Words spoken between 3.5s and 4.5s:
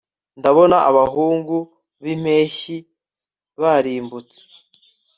barimbutse